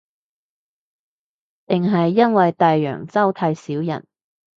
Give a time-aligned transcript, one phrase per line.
[1.67, 4.07] 定係因為大洋洲太少人